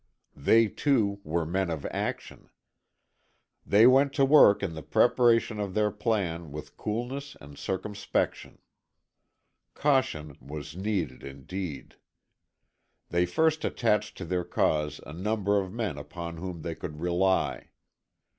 [0.35, 2.49] They, too, were men of action.
[3.63, 8.57] They went to work in the preparation of their plan with coolness and circumspection.
[9.75, 11.97] Caution was needed indeed.
[13.09, 17.69] They first attached to their cause a number of men upon whom they could rely.